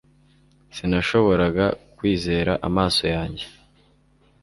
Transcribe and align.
Sinashoboraga 0.75 1.65
kwizera 1.97 2.53
amaso 2.67 3.03
yanjye 3.15 3.45